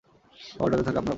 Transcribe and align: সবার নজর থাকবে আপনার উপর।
সবার 0.39 0.69
নজর 0.71 0.83
থাকবে 0.83 0.89
আপনার 0.89 1.03
উপর। 1.03 1.09